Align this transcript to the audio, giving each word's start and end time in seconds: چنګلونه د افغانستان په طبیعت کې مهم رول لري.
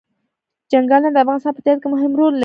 چنګلونه 0.71 1.09
د 1.11 1.17
افغانستان 1.23 1.51
په 1.55 1.61
طبیعت 1.63 1.79
کې 1.81 1.87
مهم 1.93 2.11
رول 2.19 2.31
لري. 2.35 2.39